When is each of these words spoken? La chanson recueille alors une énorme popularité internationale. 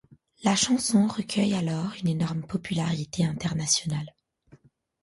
La 0.43 0.55
chanson 0.55 1.05
recueille 1.05 1.53
alors 1.53 1.91
une 2.01 2.07
énorme 2.07 2.41
popularité 2.41 3.23
internationale. 3.23 4.15